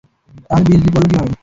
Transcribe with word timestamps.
তাহলে 0.45 0.63
বিজলি 0.67 0.89
পড়লো 0.93 1.07
কীভাবে? 1.09 1.31